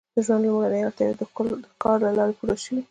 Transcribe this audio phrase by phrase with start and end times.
[0.15, 1.21] د ژوند لومړنۍ اړتیاوې د
[1.71, 2.77] ښکار له لارې پوره شوې.